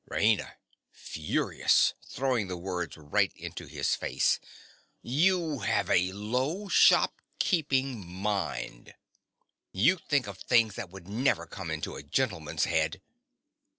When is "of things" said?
10.25-10.73